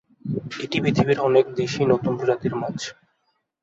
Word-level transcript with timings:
এটি 0.59 0.77
পৃথিবীর 0.83 1.19
অনেক 1.19 1.45
দেশেই 1.55 1.87
নতুন 1.91 2.13
প্রজাতির 2.17 2.53
মাছ। 2.55 2.77